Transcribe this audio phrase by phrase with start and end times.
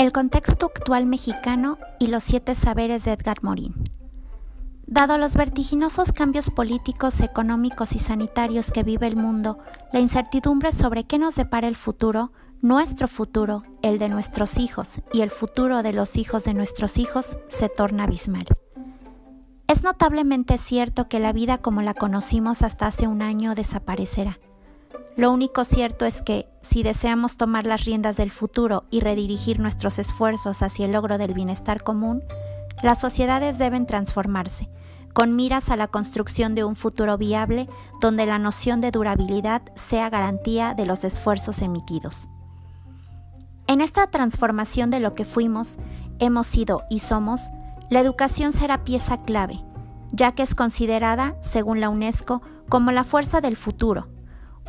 [0.00, 3.74] El contexto actual mexicano y los siete saberes de Edgar Morin.
[4.86, 9.58] Dado los vertiginosos cambios políticos, económicos y sanitarios que vive el mundo,
[9.92, 15.20] la incertidumbre sobre qué nos depara el futuro, nuestro futuro, el de nuestros hijos y
[15.20, 18.46] el futuro de los hijos de nuestros hijos se torna abismal.
[19.70, 24.40] Es notablemente cierto que la vida como la conocimos hasta hace un año desaparecerá.
[25.16, 30.00] Lo único cierto es que, si deseamos tomar las riendas del futuro y redirigir nuestros
[30.00, 32.24] esfuerzos hacia el logro del bienestar común,
[32.82, 34.68] las sociedades deben transformarse,
[35.12, 37.68] con miras a la construcción de un futuro viable
[38.00, 42.28] donde la noción de durabilidad sea garantía de los esfuerzos emitidos.
[43.68, 45.76] En esta transformación de lo que fuimos,
[46.18, 47.52] hemos sido y somos,
[47.90, 49.62] la educación será pieza clave,
[50.12, 54.08] ya que es considerada, según la UNESCO, como la fuerza del futuro,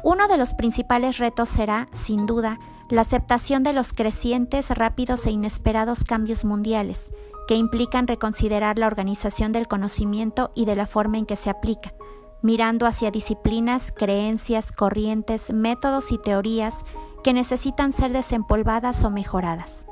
[0.04, 5.32] uno de los principales retos será, sin duda, la aceptación de los crecientes, rápidos e
[5.32, 7.12] inesperados cambios mundiales,
[7.48, 11.94] que implican reconsiderar la organización del conocimiento y de la forma en que se aplica,
[12.42, 16.78] mirando hacia disciplinas, creencias, corrientes, métodos y teorías
[17.24, 19.86] que necesitan ser desempolvadas o mejoradas.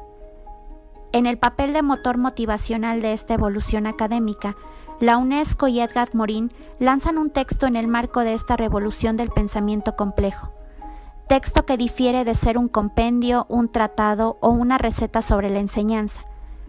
[1.11, 4.55] En el papel de motor motivacional de esta evolución académica,
[4.99, 9.29] la UNESCO y Edgar Morin lanzan un texto en el marco de esta revolución del
[9.29, 10.53] pensamiento complejo.
[11.27, 16.25] Texto que difiere de ser un compendio, un tratado o una receta sobre la enseñanza,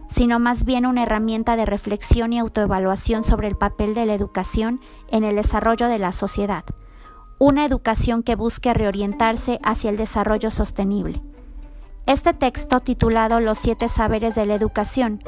[0.07, 4.81] sino más bien una herramienta de reflexión y autoevaluación sobre el papel de la educación
[5.09, 6.63] en el desarrollo de la sociedad.
[7.37, 11.21] Una educación que busque reorientarse hacia el desarrollo sostenible.
[12.11, 15.23] Este texto, titulado Los siete saberes de la educación,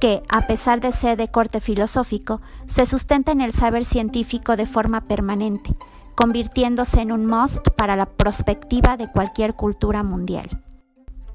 [0.00, 4.66] que, a pesar de ser de corte filosófico, se sustenta en el saber científico de
[4.66, 5.76] forma permanente,
[6.16, 10.64] convirtiéndose en un must para la prospectiva de cualquier cultura mundial.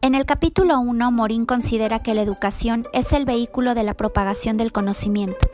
[0.01, 4.57] En el capítulo 1, Morín considera que la educación es el vehículo de la propagación
[4.57, 5.47] del conocimiento.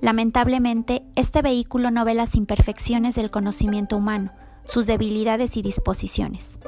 [0.00, 4.32] Lamentablemente, este vehículo no ve las imperfecciones del conocimiento humano,
[4.64, 6.58] sus debilidades y disposiciones.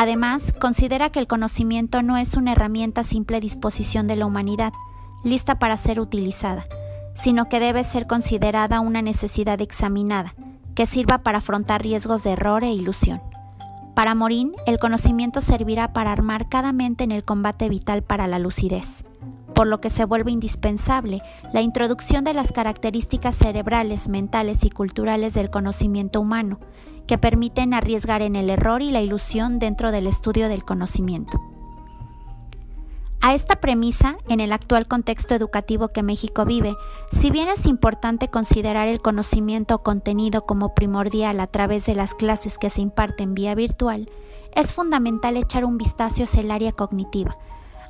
[0.00, 4.72] Además, considera que el conocimiento no es una herramienta a simple disposición de la humanidad,
[5.24, 6.66] lista para ser utilizada,
[7.16, 10.36] sino que debe ser considerada una necesidad examinada,
[10.76, 13.20] que sirva para afrontar riesgos de error e ilusión.
[13.96, 18.38] Para Morín, el conocimiento servirá para armar cada mente en el combate vital para la
[18.38, 19.02] lucidez,
[19.58, 21.20] por lo que se vuelve indispensable
[21.52, 26.60] la introducción de las características cerebrales, mentales y culturales del conocimiento humano,
[27.08, 31.40] que permiten arriesgar en el error y la ilusión dentro del estudio del conocimiento.
[33.20, 36.76] A esta premisa, en el actual contexto educativo que México vive,
[37.10, 42.58] si bien es importante considerar el conocimiento contenido como primordial a través de las clases
[42.58, 44.08] que se imparten vía virtual,
[44.54, 47.36] es fundamental echar un vistazo hacia el área cognitiva,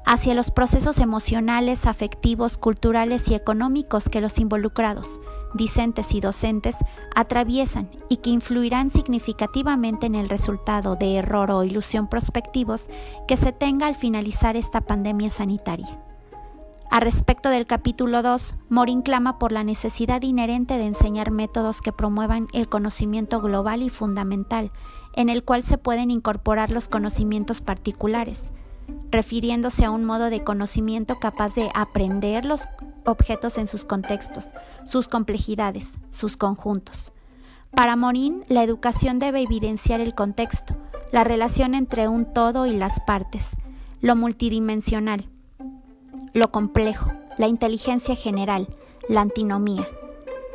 [0.08, 5.20] hacia los procesos emocionales, afectivos, culturales y económicos que los involucrados,
[5.52, 6.76] discentes y docentes,
[7.14, 12.88] atraviesan y que influirán significativamente en el resultado de error o ilusión prospectivos
[13.28, 16.00] que se tenga al finalizar esta pandemia sanitaria.
[16.90, 21.92] A respecto del capítulo 2, Morin clama por la necesidad inherente de enseñar métodos que
[21.92, 24.72] promuevan el conocimiento global y fundamental,
[25.14, 28.52] en el cual se pueden incorporar los conocimientos particulares,
[29.10, 32.68] refiriéndose a un modo de conocimiento capaz de aprender los
[33.04, 34.50] objetos en sus contextos,
[34.84, 37.12] sus complejidades, sus conjuntos.
[37.70, 40.76] Para Morín, la educación debe evidenciar el contexto,
[41.12, 43.56] la relación entre un todo y las partes,
[44.00, 45.28] lo multidimensional,
[46.32, 48.68] lo complejo, la inteligencia general,
[49.08, 49.86] la antinomía.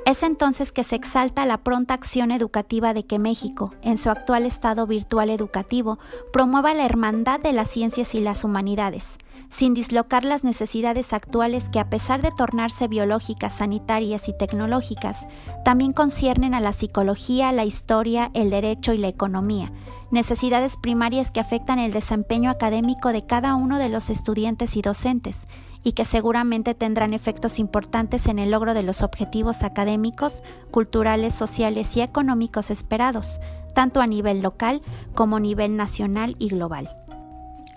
[0.06, 4.46] Es entonces que se exalta la pronta acción educativa de que México, en su actual
[4.46, 5.98] estado virtual educativo,
[6.34, 11.80] promueva la hermandad de las ciencias y las humanidades, sin dislocar las necesidades actuales que
[11.80, 15.26] a pesar de tornarse biológicas, sanitarias y tecnológicas,
[15.64, 19.72] también conciernen a la psicología, la historia, el derecho y la economía,
[20.12, 25.48] necesidades primarias que afectan el desempeño académico de cada uno de los estudiantes y docentes,
[25.84, 31.96] y que seguramente tendrán efectos importantes en el logro de los objetivos académicos, culturales, sociales
[31.98, 33.40] y económicos esperados,
[33.74, 34.82] tanto a nivel local
[35.14, 36.90] como a nivel nacional y global.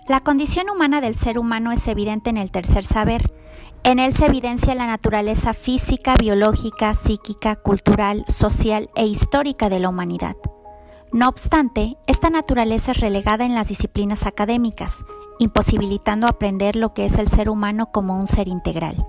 [0.07, 3.33] La condición humana del ser humano es evidente en el tercer saber.
[3.83, 9.89] En él se evidencia la naturaleza física, biológica, psíquica, cultural, social e histórica de la
[9.89, 10.37] humanidad.
[11.11, 15.03] No obstante, esta naturaleza es relegada en las disciplinas académicas,
[15.39, 19.07] imposibilitando aprender lo que es el ser humano como un ser integral.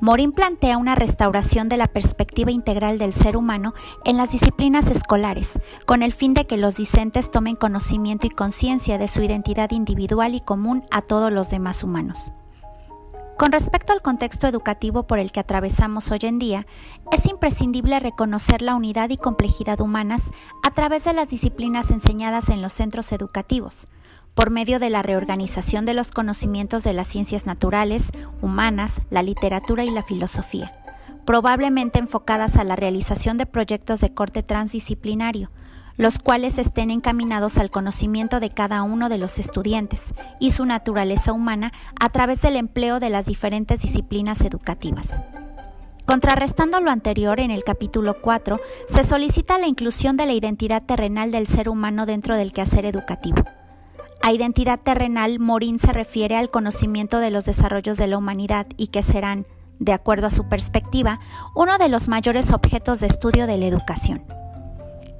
[0.00, 3.72] Morín plantea una restauración de la perspectiva integral del ser humano
[4.04, 8.98] en las disciplinas escolares, con el fin de que los discentes tomen conocimiento y conciencia
[8.98, 12.32] de su identidad individual y común a todos los demás humanos.
[13.38, 16.66] Con respecto al contexto educativo por el que atravesamos hoy en día,
[17.10, 20.30] es imprescindible reconocer la unidad y complejidad humanas
[20.62, 23.86] a través de las disciplinas enseñadas en los centros educativos,
[24.34, 28.04] por medio de la reorganización de los conocimientos de las ciencias naturales,
[28.40, 30.74] humanas, la literatura y la filosofía,
[31.26, 35.50] probablemente enfocadas a la realización de proyectos de corte transdisciplinario,
[35.98, 41.32] los cuales estén encaminados al conocimiento de cada uno de los estudiantes y su naturaleza
[41.32, 41.70] humana
[42.00, 45.10] a través del empleo de las diferentes disciplinas educativas.
[46.06, 48.58] Contrarrestando lo anterior, en el capítulo 4
[48.88, 53.44] se solicita la inclusión de la identidad terrenal del ser humano dentro del quehacer educativo
[54.22, 58.86] a identidad terrenal, Morín se refiere al conocimiento de los desarrollos de la humanidad y
[58.86, 59.46] que serán,
[59.80, 61.18] de acuerdo a su perspectiva,
[61.56, 64.24] uno de los mayores objetos de estudio de la educación.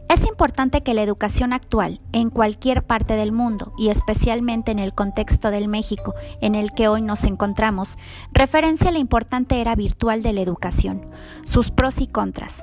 [0.08, 4.94] Es importante que la educación actual, en cualquier parte del mundo y especialmente en el
[4.94, 7.96] contexto del México en el que hoy nos encontramos,
[8.32, 11.06] referencia la importante era virtual de la educación,
[11.44, 12.62] sus pros y contras,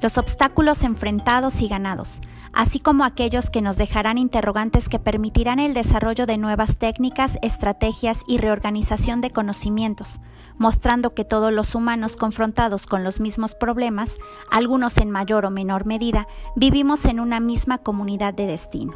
[0.00, 2.20] los obstáculos enfrentados y ganados,
[2.54, 8.20] así como aquellos que nos dejarán interrogantes que permitirán el desarrollo de nuevas técnicas, estrategias
[8.26, 10.20] y reorganización de conocimientos,
[10.56, 14.16] mostrando que todos los humanos confrontados con los mismos problemas,
[14.50, 16.26] algunos en mayor o menor medida,
[16.56, 18.94] vivimos en una misma comunidad de destino.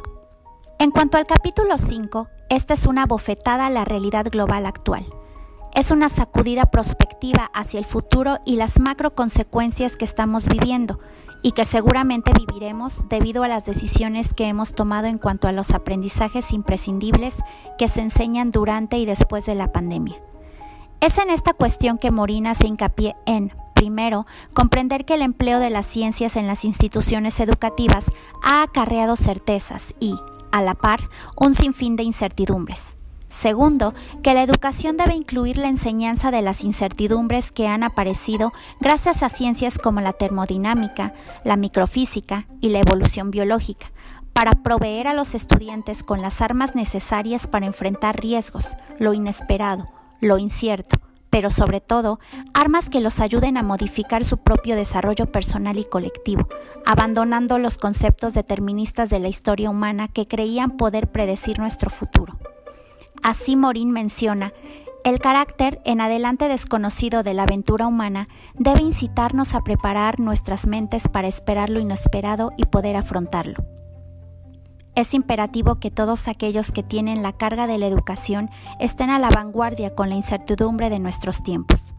[0.77, 5.05] En cuanto al capítulo 5, esta es una bofetada a la realidad global actual.
[5.75, 10.99] Es una sacudida prospectiva hacia el futuro y las macro consecuencias que estamos viviendo,
[11.45, 15.75] y que seguramente viviremos debido a las decisiones que hemos tomado en cuanto a los
[15.75, 17.35] aprendizajes imprescindibles
[17.77, 20.15] que se enseñan durante y después de la pandemia.
[21.01, 25.69] Es en esta cuestión que Morina hace hincapié en, primero, comprender que el empleo de
[25.69, 28.05] las ciencias en las instituciones educativas
[28.41, 30.15] ha acarreado certezas y,
[30.51, 31.01] a la par,
[31.35, 32.95] un sinfín de incertidumbres.
[33.29, 33.93] Segundo,
[34.23, 39.29] que la educación debe incluir la enseñanza de las incertidumbres que han aparecido gracias a
[39.29, 41.13] ciencias como la termodinámica,
[41.43, 43.91] la microfísica y la evolución biológica,
[44.33, 49.89] para proveer a los estudiantes con las armas necesarias para enfrentar riesgos, lo inesperado,
[50.21, 50.99] lo incierto,
[51.29, 52.19] pero sobre todo,
[52.53, 56.47] armas que los ayuden a modificar su propio desarrollo personal y colectivo,
[56.85, 62.37] abandonando los conceptos deterministas de la historia humana que creían poder predecir nuestro futuro.
[63.25, 64.53] Así Morín menciona,
[65.03, 71.07] el carácter en adelante desconocido de la aventura humana debe incitarnos a preparar nuestras mentes
[71.07, 73.65] para esperar lo inesperado y poder afrontarlo.
[74.93, 79.31] Es imperativo que todos aquellos que tienen la carga de la educación estén a la
[79.31, 81.95] vanguardia con la incertidumbre de nuestros tiempos.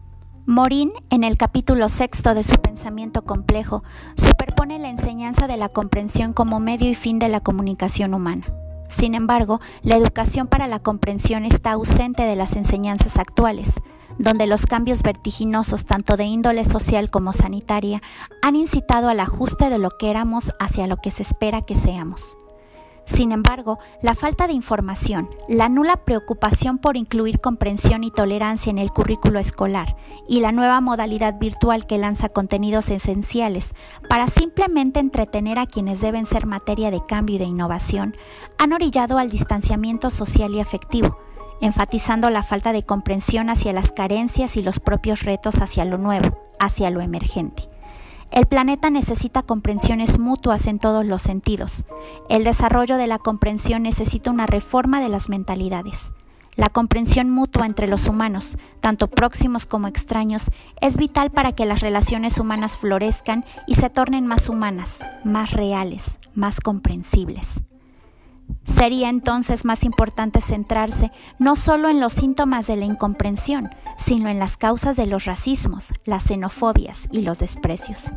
[0.46, 3.82] Morín, en el capítulo sexto de su pensamiento complejo,
[4.16, 8.46] superpone la enseñanza de la comprensión como medio y fin de la comunicación humana.
[8.88, 13.80] Sin embargo, la educación para la comprensión está ausente de las enseñanzas actuales,
[14.18, 18.02] donde los cambios vertiginosos tanto de índole social como sanitaria
[18.42, 22.36] han incitado al ajuste de lo que éramos hacia lo que se espera que seamos.
[23.06, 28.78] Sin embargo, la falta de información, la nula preocupación por incluir comprensión y tolerancia en
[28.78, 29.96] el currículo escolar
[30.28, 33.74] y la nueva modalidad virtual que lanza contenidos esenciales
[34.10, 38.16] para simplemente entretener a quienes deben ser materia de cambio y de innovación,
[38.58, 41.16] han orillado al distanciamiento social y afectivo,
[41.60, 46.36] enfatizando la falta de comprensión hacia las carencias y los propios retos hacia lo nuevo,
[46.58, 47.75] hacia lo emergente.
[48.30, 51.84] El planeta necesita comprensiones mutuas en todos los sentidos.
[52.28, 56.12] El desarrollo de la comprensión necesita una reforma de las mentalidades.
[56.56, 61.80] La comprensión mutua entre los humanos, tanto próximos como extraños, es vital para que las
[61.80, 67.62] relaciones humanas florezcan y se tornen más humanas, más reales, más comprensibles.
[68.64, 74.38] Sería entonces más importante centrarse no solo en los síntomas de la incomprensión, sino en
[74.38, 78.12] las causas de los racismos, las xenofobias y los desprecios.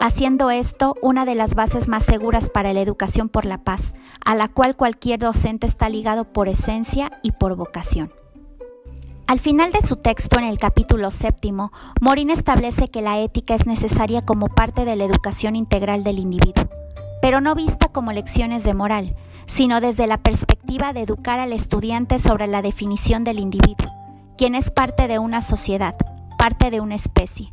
[0.00, 3.94] Haciendo esto una de las bases más seguras para la educación por la paz,
[4.24, 8.12] a la cual cualquier docente está ligado por esencia y por vocación.
[9.28, 13.66] Al final de su texto en el capítulo séptimo, Morín establece que la ética es
[13.66, 16.68] necesaria como parte de la educación integral del individuo,
[17.22, 19.14] pero no vista como lecciones de moral,
[19.46, 23.90] sino desde la perspectiva de educar al estudiante sobre la definición del individuo,
[24.36, 25.94] quien es parte de una sociedad,
[26.36, 27.52] parte de una especie,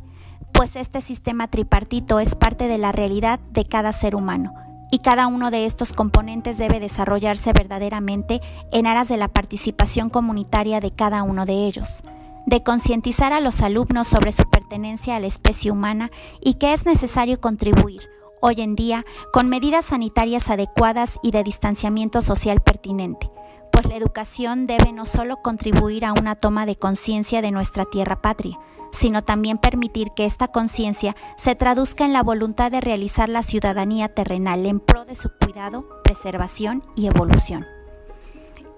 [0.52, 4.52] pues este sistema tripartito es parte de la realidad de cada ser humano,
[4.90, 8.40] y cada uno de estos componentes debe desarrollarse verdaderamente
[8.72, 12.02] en aras de la participación comunitaria de cada uno de ellos,
[12.44, 16.10] de concientizar a los alumnos sobre su pertenencia a la especie humana
[16.40, 18.08] y que es necesario contribuir,
[18.40, 23.30] hoy en día, con medidas sanitarias adecuadas y de distanciamiento social pertinente,
[23.72, 28.20] pues la educación debe no solo contribuir a una toma de conciencia de nuestra tierra
[28.20, 28.58] patria,
[28.92, 34.08] sino también permitir que esta conciencia se traduzca en la voluntad de realizar la ciudadanía
[34.08, 37.64] terrenal en pro de su cuidado, preservación y evolución.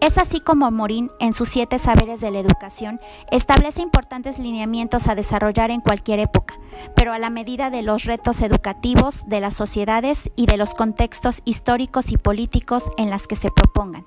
[0.03, 5.15] Es así como Morín, en sus siete saberes de la educación, establece importantes lineamientos a
[5.15, 6.59] desarrollar en cualquier época,
[6.97, 11.41] pero a la medida de los retos educativos, de las sociedades y de los contextos
[11.45, 14.05] históricos y políticos en las que se propongan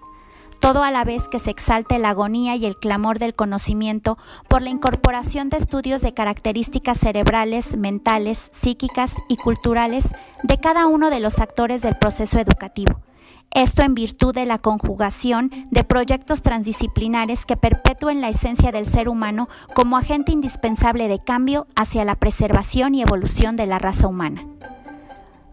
[0.60, 4.64] todo a la vez que se exalte la agonía y el clamor del conocimiento por
[4.64, 10.06] la incorporación de estudios de características cerebrales, mentales, psíquicas y culturales
[10.42, 12.96] de cada uno de los actores del proceso educativo.
[13.52, 19.08] Esto en virtud de la conjugación de proyectos transdisciplinares que perpetúen la esencia del ser
[19.08, 24.46] humano como agente indispensable de cambio hacia la preservación y evolución de la raza humana.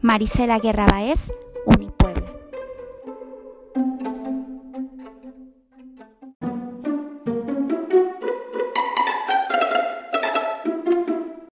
[0.01, 1.31] Marisela Guerra Baez,